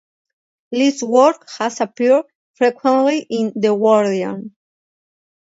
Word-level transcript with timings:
Leve's 0.71 1.03
work 1.03 1.47
has 1.59 1.79
appeared 1.79 2.25
frequently 2.57 3.19
in 3.29 3.53
"The 3.55 3.69
Guardian". 3.75 4.55